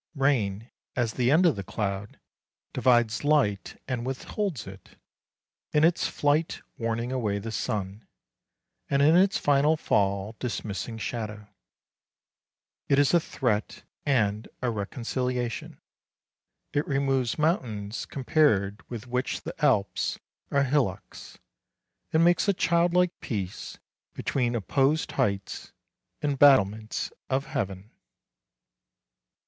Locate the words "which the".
19.05-19.53